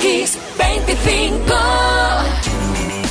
Kiss 0.00 0.38
25. 0.58 1.54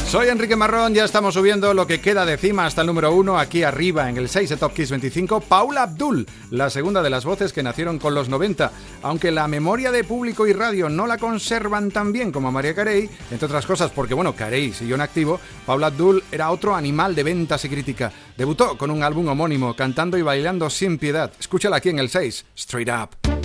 Soy 0.06 0.30
Enrique 0.30 0.56
Marrón, 0.56 0.94
ya 0.94 1.06
estamos 1.06 1.34
subiendo 1.34 1.74
lo 1.74 1.86
que 1.86 2.02
queda 2.02 2.26
de 2.26 2.38
cima 2.38 2.66
hasta 2.66 2.82
el 2.82 2.88
número 2.88 3.14
uno, 3.14 3.38
aquí 3.38 3.64
arriba 3.64 4.10
en 4.10 4.18
el 4.18 4.30
6 4.30 4.50
de 4.50 4.58
Top 4.58 4.74
Kiss 4.74 4.90
25, 4.90 5.42
Paula 5.42 5.84
Abdul, 5.84 6.26
la 6.52 6.70
segunda 6.70 7.02
de 7.02 7.10
las 7.10 7.26
voces 7.26 7.52
que 7.52 7.64
nacieron 7.64 8.00
con 8.00 8.16
los 8.16 8.30
90. 8.30 8.72
Aunque 9.04 9.32
la 9.32 9.48
memoria 9.48 9.92
de 9.92 10.04
público 10.04 10.48
y 10.48 10.54
radio 10.54 10.90
no 10.90 11.08
la 11.08 11.18
conservan 11.18 11.92
tan 11.92 12.12
bien 12.12 12.32
como 12.32 12.52
María 12.52 12.74
Carey, 12.74 13.10
entre 13.32 13.46
otras 13.46 13.66
cosas 13.66 13.92
porque, 13.92 14.14
bueno, 14.14 14.34
Carey 14.34 14.74
siguió 14.74 14.96
en 14.96 15.02
activo, 15.02 15.40
Paula 15.66 15.88
Abdul 15.88 16.24
era 16.32 16.52
otro 16.52 16.76
animal 16.76 17.14
de 17.14 17.24
ventas 17.24 17.64
y 17.66 17.70
crítica. 17.70 18.12
Debutó 18.38 18.78
con 18.78 18.92
un 18.92 19.04
álbum 19.04 19.28
homónimo, 19.28 19.76
cantando 19.76 20.18
y 20.18 20.22
bailando 20.22 20.70
sin 20.70 20.98
piedad. 20.98 21.32
Escúchala 21.40 21.78
aquí 21.78 21.90
en 21.90 22.00
el 22.00 22.10
6, 22.10 22.46
Straight 22.56 22.90
Up. 22.90 23.37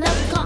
Kiss 0.00 0.41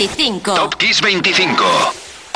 25. 0.00 0.54
Top 0.54 0.76
Kiss 0.76 1.02
25. 1.02 1.62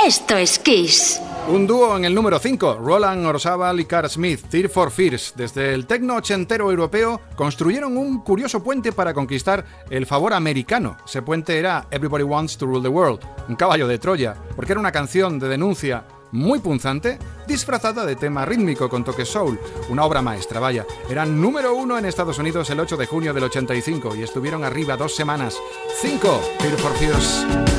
Esto 0.07 0.37
es 0.37 0.59
Kiss. 0.59 1.19
Un 1.49 1.67
dúo 1.67 1.97
en 1.97 2.05
el 2.05 2.15
número 2.15 2.39
5, 2.39 2.75
Roland 2.75 3.25
Orzábal 3.25 3.81
y 3.81 3.87
Carl 3.87 4.11
Smith, 4.11 4.43
Tear 4.51 4.69
for 4.69 4.91
Fears. 4.91 5.33
Desde 5.35 5.73
el 5.73 5.87
tecno 5.87 6.17
ochentero 6.17 6.71
europeo 6.71 7.23
construyeron 7.35 7.97
un 7.97 8.19
curioso 8.19 8.63
puente 8.63 8.93
para 8.93 9.15
conquistar 9.15 9.65
el 9.89 10.05
favor 10.05 10.35
americano. 10.35 10.99
Ese 11.07 11.23
puente 11.23 11.59
era 11.59 11.87
Everybody 11.91 12.25
Wants 12.25 12.59
to 12.59 12.67
Rule 12.67 12.83
the 12.83 12.89
World, 12.89 13.21
un 13.49 13.57
caballo 13.57 13.89
de 13.89 13.99
Troya, 13.99 14.35
porque 14.55 14.73
era 14.73 14.81
una 14.81 14.93
canción 14.93 15.39
de 15.39 15.49
denuncia 15.49 16.05
muy 16.35 16.59
punzante, 16.59 17.19
disfrazada 17.47 18.05
de 18.05 18.17
tema 18.17 18.45
rítmico 18.45 18.91
con 18.91 19.05
toque 19.05 19.25
soul, 19.25 19.59
una 19.89 20.05
obra 20.05 20.21
maestra, 20.21 20.59
vaya. 20.59 20.85
Eran 21.09 21.41
número 21.41 21.75
uno 21.75 21.97
en 21.97 22.05
Estados 22.05 22.39
Unidos 22.39 22.69
el 22.71 22.81
8 22.81 22.97
de 22.97 23.07
junio 23.07 23.33
del 23.33 23.45
85 23.45 24.17
y 24.17 24.23
estuvieron 24.23 24.65
arriba 24.65 24.97
dos 24.97 25.15
semanas. 25.15 25.57
5. 26.01 26.41
Fear 26.59 26.77
for. 26.79 27.74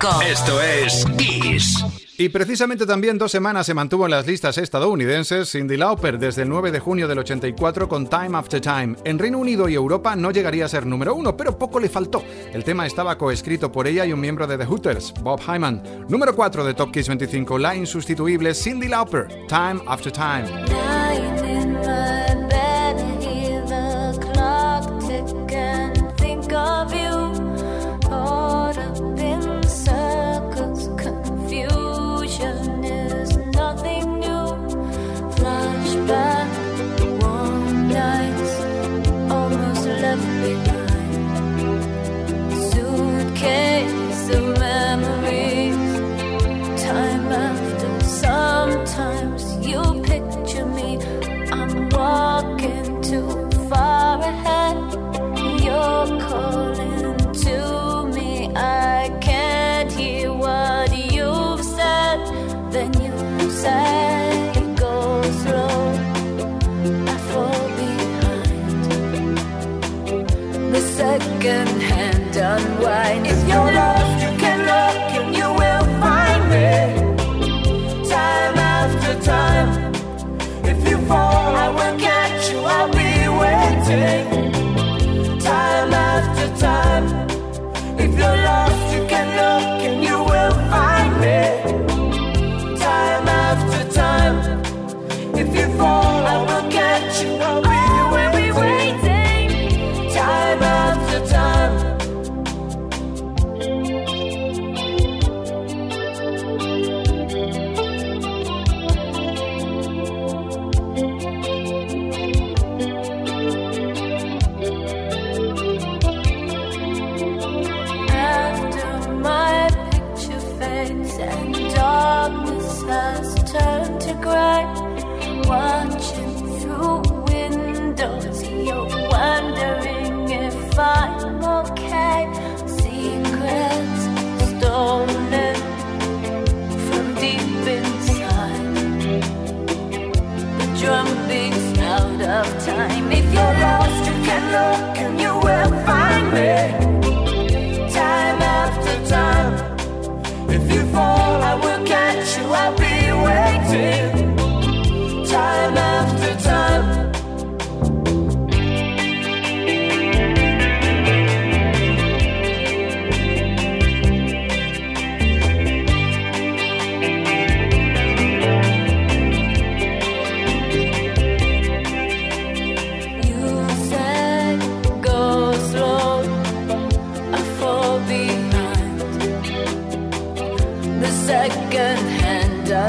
25. 0.00 0.22
Esto 0.22 0.60
es 0.60 1.04
Kiss. 1.16 1.84
Y 2.16 2.28
precisamente 2.28 2.84
también 2.84 3.16
dos 3.16 3.32
semanas 3.32 3.64
se 3.64 3.72
mantuvo 3.72 4.04
en 4.04 4.10
las 4.10 4.26
listas 4.26 4.58
estadounidenses 4.58 5.50
Cindy 5.50 5.78
Lauper 5.78 6.18
desde 6.18 6.42
el 6.42 6.50
9 6.50 6.70
de 6.70 6.78
junio 6.78 7.08
del 7.08 7.18
84 7.18 7.88
con 7.88 8.08
Time 8.08 8.36
After 8.36 8.60
Time. 8.60 8.96
En 9.04 9.18
Reino 9.18 9.38
Unido 9.38 9.68
y 9.68 9.74
Europa 9.74 10.14
no 10.16 10.30
llegaría 10.30 10.66
a 10.66 10.68
ser 10.68 10.84
número 10.84 11.14
uno, 11.14 11.36
pero 11.36 11.58
poco 11.58 11.80
le 11.80 11.88
faltó. 11.88 12.22
El 12.52 12.62
tema 12.62 12.86
estaba 12.86 13.16
coescrito 13.16 13.72
por 13.72 13.86
ella 13.86 14.04
y 14.04 14.12
un 14.12 14.20
miembro 14.20 14.46
de 14.46 14.58
The 14.58 14.66
Hooters, 14.66 15.14
Bob 15.22 15.40
Hyman. 15.40 15.82
Número 16.08 16.34
4 16.36 16.64
de 16.64 16.74
Top 16.74 16.92
Kiss 16.92 17.08
25, 17.08 17.58
la 17.58 17.74
insustituible 17.74 18.54
Cindy 18.54 18.88
Lauper, 18.88 19.28
Time 19.48 19.80
After 19.86 20.12
Time. 20.12 20.44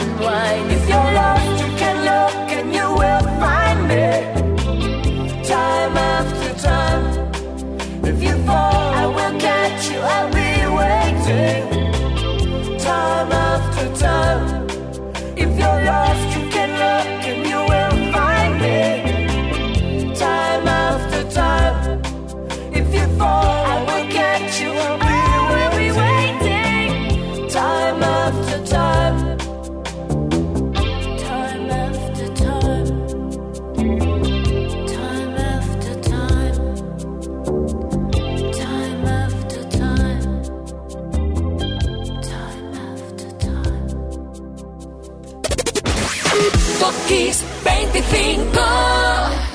Why? 0.01 0.80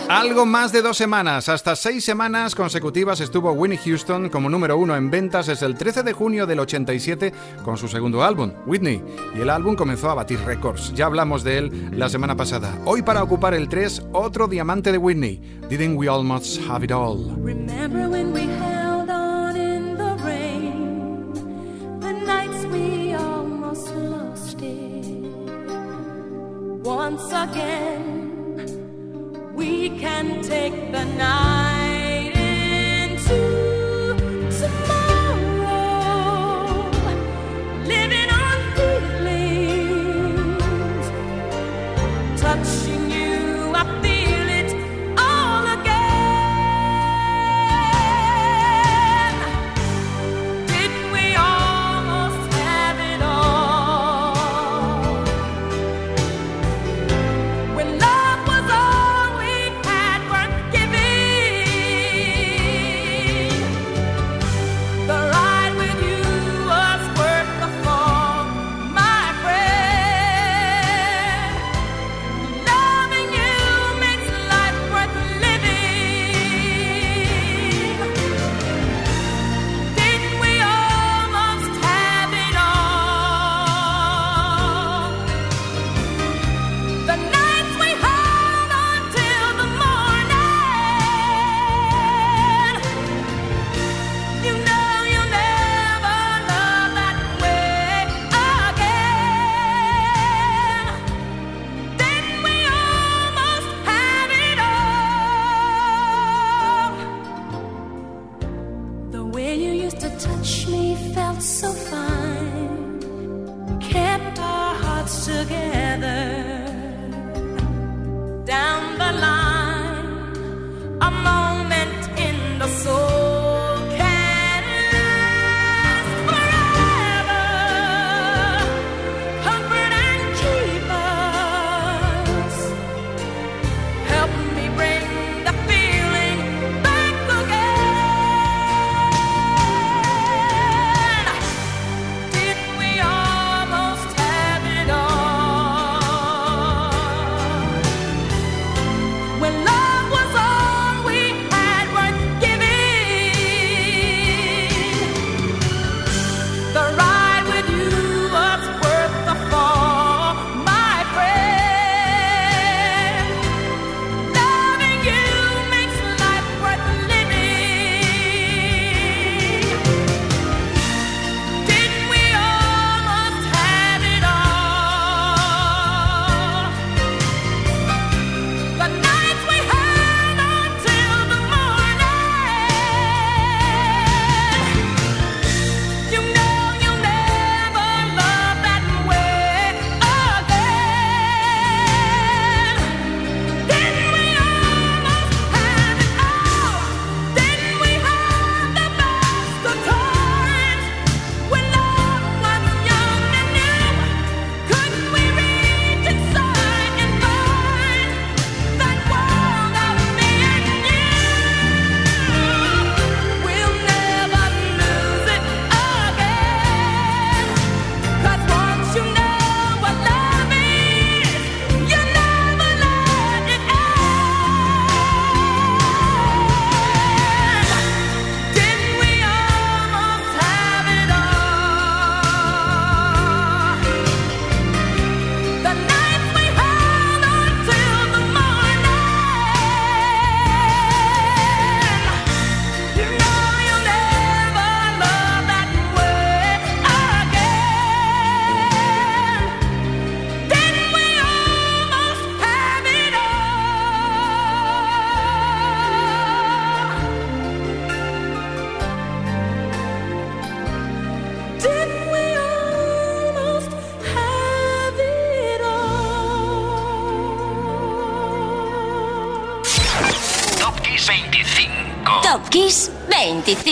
Algo 0.08 0.46
más 0.46 0.70
de 0.72 0.82
dos 0.82 0.96
semanas, 0.96 1.48
hasta 1.48 1.74
seis 1.74 2.04
semanas 2.04 2.54
consecutivas 2.54 3.20
estuvo 3.20 3.50
Winnie 3.52 3.78
Houston 3.78 4.28
como 4.28 4.48
número 4.48 4.76
uno 4.78 4.94
en 4.94 5.10
ventas 5.10 5.46
desde 5.46 5.66
el 5.66 5.76
13 5.76 6.02
de 6.02 6.12
junio 6.12 6.46
del 6.46 6.60
87 6.60 7.32
con 7.64 7.76
su 7.76 7.88
segundo 7.88 8.22
álbum, 8.22 8.52
Whitney, 8.66 9.02
y 9.34 9.40
el 9.40 9.50
álbum 9.50 9.74
comenzó 9.74 10.10
a 10.10 10.14
batir 10.14 10.38
récords. 10.40 10.92
Ya 10.94 11.06
hablamos 11.06 11.42
de 11.42 11.58
él 11.58 11.90
la 11.92 12.08
semana 12.08 12.36
pasada. 12.36 12.78
Hoy 12.84 13.02
para 13.02 13.22
ocupar 13.22 13.54
el 13.54 13.68
3, 13.68 14.08
otro 14.12 14.46
diamante 14.46 14.92
de 14.92 14.98
Whitney, 14.98 15.60
Didn't 15.68 15.96
We 15.96 16.08
Almost 16.08 16.60
Have 16.68 16.84
It 16.84 16.92
All? 16.92 17.36
Remember 17.42 18.08
when 18.08 18.32
we 18.32 18.42
held 18.42 19.10
on 19.10 19.56
in 19.56 19.96
the 19.96 20.16
rain, 20.24 21.32
the 22.00 22.12
nights 22.12 22.64
we 22.72 23.14
almost 23.14 23.88
lost 23.96 24.62
it. 24.62 24.76
Once 26.84 27.32
again. 27.32 28.25
We 29.56 29.88
can 29.98 30.42
take 30.42 30.92
the 30.92 31.04
night 31.16 31.75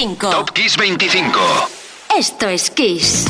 25. 0.04 0.30
Top 0.30 0.50
Kiss 0.50 0.76
25. 0.76 1.38
Esto 2.18 2.46
es 2.46 2.70
Kiss. 2.70 3.26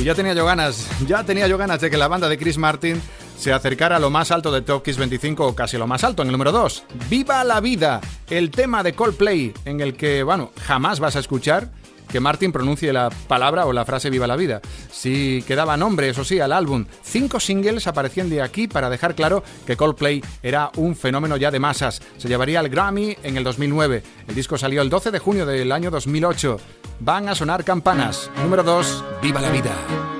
Y 0.00 0.04
ya 0.04 0.14
tenía 0.14 0.32
yo 0.32 0.46
ganas, 0.46 0.88
ya 1.06 1.22
tenía 1.24 1.46
yo 1.46 1.58
ganas 1.58 1.78
de 1.82 1.90
que 1.90 1.98
la 1.98 2.08
banda 2.08 2.26
de 2.26 2.38
Chris 2.38 2.56
Martin 2.56 3.02
se 3.36 3.52
acercara 3.52 3.96
a 3.96 3.98
lo 3.98 4.08
más 4.08 4.30
alto 4.30 4.50
de 4.50 4.62
Top 4.62 4.82
Kiss 4.82 4.96
25 4.96 5.46
o 5.46 5.54
casi 5.54 5.76
lo 5.76 5.86
más 5.86 6.04
alto, 6.04 6.22
en 6.22 6.28
el 6.28 6.32
número 6.32 6.52
2. 6.52 6.84
¡Viva 7.10 7.44
la 7.44 7.60
vida! 7.60 8.00
El 8.30 8.50
tema 8.50 8.82
de 8.82 8.94
Coldplay 8.94 9.52
en 9.66 9.82
el 9.82 9.94
que, 9.94 10.22
bueno, 10.22 10.52
jamás 10.66 11.00
vas 11.00 11.16
a 11.16 11.18
escuchar 11.18 11.68
que 12.16 12.20
Martin 12.20 12.50
pronuncie 12.50 12.94
la 12.94 13.10
palabra 13.10 13.66
o 13.66 13.74
la 13.74 13.84
frase 13.84 14.08
Viva 14.08 14.26
la 14.26 14.36
vida. 14.36 14.62
Sí 14.90 15.44
quedaba 15.46 15.76
nombre, 15.76 16.08
eso 16.08 16.24
sí, 16.24 16.40
al 16.40 16.50
álbum. 16.50 16.86
Cinco 17.02 17.40
singles 17.40 17.86
aparecían 17.86 18.30
de 18.30 18.40
aquí 18.40 18.68
para 18.68 18.88
dejar 18.88 19.14
claro 19.14 19.44
que 19.66 19.76
Coldplay 19.76 20.22
era 20.42 20.70
un 20.76 20.96
fenómeno 20.96 21.36
ya 21.36 21.50
de 21.50 21.60
masas. 21.60 22.00
Se 22.16 22.26
llevaría 22.26 22.60
al 22.60 22.70
Grammy 22.70 23.18
en 23.22 23.36
el 23.36 23.44
2009. 23.44 24.02
El 24.28 24.34
disco 24.34 24.56
salió 24.56 24.80
el 24.80 24.88
12 24.88 25.10
de 25.10 25.18
junio 25.18 25.44
del 25.44 25.70
año 25.70 25.90
2008. 25.90 26.58
Van 27.00 27.28
a 27.28 27.34
sonar 27.34 27.64
campanas. 27.64 28.30
Número 28.42 28.62
2, 28.62 29.04
Viva 29.20 29.42
la 29.42 29.50
vida. 29.50 30.15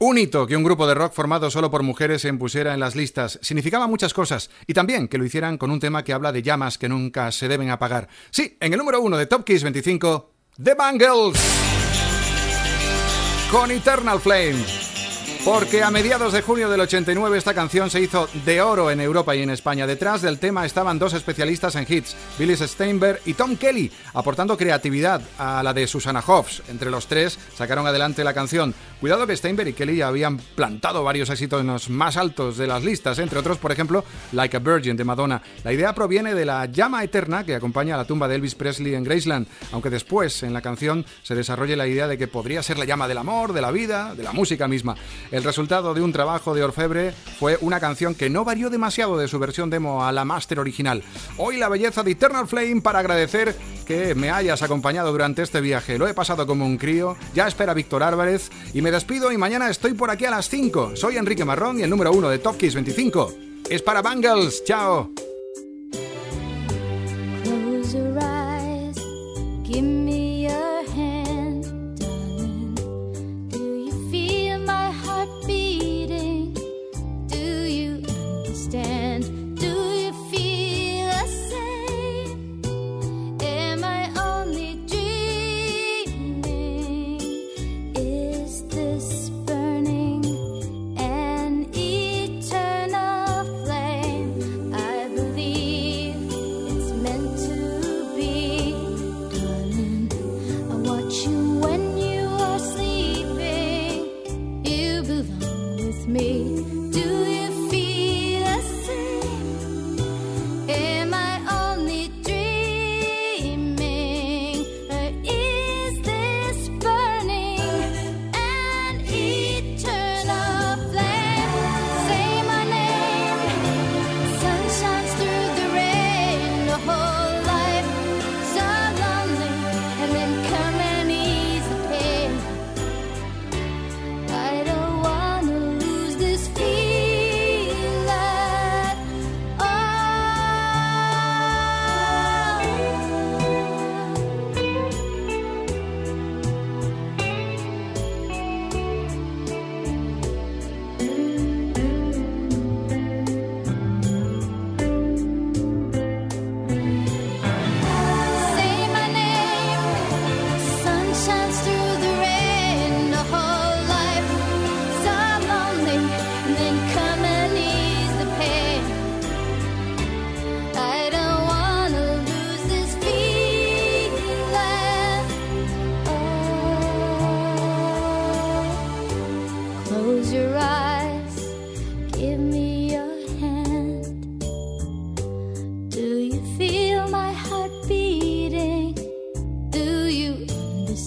Un 0.00 0.16
hito 0.16 0.46
que 0.46 0.56
un 0.56 0.64
grupo 0.64 0.86
de 0.86 0.94
rock 0.94 1.12
formado 1.12 1.50
solo 1.50 1.70
por 1.70 1.82
mujeres 1.82 2.22
se 2.22 2.28
impusiera 2.28 2.72
en 2.72 2.80
las 2.80 2.96
listas 2.96 3.38
significaba 3.42 3.86
muchas 3.86 4.14
cosas 4.14 4.48
y 4.66 4.72
también 4.72 5.08
que 5.08 5.18
lo 5.18 5.26
hicieran 5.26 5.58
con 5.58 5.70
un 5.70 5.78
tema 5.78 6.04
que 6.04 6.14
habla 6.14 6.32
de 6.32 6.42
llamas 6.42 6.78
que 6.78 6.88
nunca 6.88 7.30
se 7.32 7.48
deben 7.48 7.68
apagar. 7.68 8.08
Sí, 8.30 8.56
en 8.60 8.72
el 8.72 8.78
número 8.78 9.02
uno 9.02 9.18
de 9.18 9.26
Top 9.26 9.44
Kiss 9.44 9.62
25, 9.62 10.32
The 10.62 10.74
Bangles. 10.74 11.38
Con 13.50 13.70
Eternal 13.70 14.20
Flame. 14.20 14.87
Porque 15.44 15.82
a 15.82 15.90
mediados 15.90 16.32
de 16.32 16.42
junio 16.42 16.68
del 16.68 16.80
89 16.80 17.38
esta 17.38 17.54
canción 17.54 17.88
se 17.90 18.00
hizo 18.00 18.28
de 18.44 18.60
oro 18.60 18.90
en 18.90 19.00
Europa 19.00 19.34
y 19.34 19.42
en 19.42 19.50
España. 19.50 19.86
Detrás 19.86 20.20
del 20.20 20.38
tema 20.38 20.66
estaban 20.66 20.98
dos 20.98 21.14
especialistas 21.14 21.74
en 21.76 21.86
hits, 21.88 22.16
Billy 22.38 22.56
Steinberg 22.56 23.20
y 23.24 23.34
Tom 23.34 23.56
Kelly, 23.56 23.90
aportando 24.12 24.56
creatividad 24.56 25.22
a 25.38 25.62
la 25.62 25.72
de 25.72 25.86
Susana 25.86 26.22
Hoffs. 26.26 26.62
Entre 26.68 26.90
los 26.90 27.06
tres 27.06 27.38
sacaron 27.56 27.86
adelante 27.86 28.24
la 28.24 28.34
canción. 28.34 28.74
Cuidado 29.00 29.26
que 29.26 29.36
Steinberg 29.36 29.68
y 29.68 29.72
Kelly 29.72 30.02
habían 30.02 30.38
plantado 30.38 31.04
varios 31.04 31.30
éxitos 31.30 31.60
en 31.60 31.68
los 31.68 31.88
más 31.88 32.16
altos 32.16 32.58
de 32.58 32.66
las 32.66 32.84
listas, 32.84 33.18
entre 33.18 33.38
otros, 33.38 33.58
por 33.58 33.72
ejemplo, 33.72 34.04
Like 34.32 34.56
a 34.56 34.60
Virgin 34.60 34.96
de 34.96 35.04
Madonna. 35.04 35.40
La 35.64 35.72
idea 35.72 35.94
proviene 35.94 36.34
de 36.34 36.44
la 36.44 36.66
llama 36.66 37.04
eterna 37.04 37.44
que 37.44 37.54
acompaña 37.54 37.94
a 37.94 37.98
la 37.98 38.04
tumba 38.04 38.28
de 38.28 38.34
Elvis 38.34 38.56
Presley 38.56 38.94
en 38.94 39.04
Graceland, 39.04 39.46
aunque 39.72 39.88
después 39.88 40.42
en 40.42 40.52
la 40.52 40.60
canción 40.60 41.06
se 41.22 41.34
desarrolle 41.34 41.76
la 41.76 41.86
idea 41.86 42.08
de 42.08 42.18
que 42.18 42.28
podría 42.28 42.62
ser 42.62 42.76
la 42.76 42.84
llama 42.84 43.08
del 43.08 43.18
amor, 43.18 43.52
de 43.52 43.62
la 43.62 43.70
vida, 43.70 44.14
de 44.14 44.24
la 44.24 44.32
música 44.32 44.68
misma. 44.68 44.96
El 45.38 45.44
resultado 45.44 45.94
de 45.94 46.00
un 46.00 46.12
trabajo 46.12 46.52
de 46.52 46.64
orfebre 46.64 47.14
fue 47.38 47.58
una 47.60 47.78
canción 47.78 48.16
que 48.16 48.28
no 48.28 48.44
varió 48.44 48.70
demasiado 48.70 49.16
de 49.16 49.28
su 49.28 49.38
versión 49.38 49.70
demo 49.70 50.04
a 50.04 50.10
la 50.10 50.24
máster 50.24 50.58
original. 50.58 51.04
Hoy 51.36 51.58
la 51.58 51.68
belleza 51.68 52.02
de 52.02 52.10
Eternal 52.10 52.48
Flame 52.48 52.80
para 52.80 52.98
agradecer 52.98 53.54
que 53.86 54.16
me 54.16 54.32
hayas 54.32 54.62
acompañado 54.62 55.12
durante 55.12 55.42
este 55.42 55.60
viaje. 55.60 55.96
Lo 55.96 56.08
he 56.08 56.12
pasado 56.12 56.44
como 56.44 56.66
un 56.66 56.76
crío, 56.76 57.16
ya 57.36 57.46
espera 57.46 57.72
Víctor 57.72 58.02
Álvarez 58.02 58.50
y 58.74 58.82
me 58.82 58.90
despido 58.90 59.30
y 59.30 59.38
mañana 59.38 59.70
estoy 59.70 59.94
por 59.94 60.10
aquí 60.10 60.24
a 60.24 60.32
las 60.32 60.48
5. 60.48 60.96
Soy 60.96 61.16
Enrique 61.18 61.44
Marrón 61.44 61.78
y 61.78 61.84
el 61.84 61.90
número 61.90 62.10
1 62.10 62.30
de 62.30 62.40
Top 62.40 62.56
Kiss 62.56 62.74
25 62.74 63.32
es 63.70 63.80
para 63.80 64.02
Bangles. 64.02 64.64
Chao. 64.64 65.27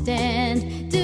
stand. 0.03 1.00